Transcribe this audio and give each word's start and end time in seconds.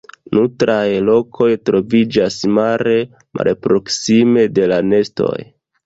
Nutraj 0.35 0.85
lokoj 1.09 1.49
troviĝas 1.71 2.39
mare 2.55 2.97
malproksime 3.41 4.51
de 4.59 4.71
la 4.75 4.85
nestoj. 4.93 5.35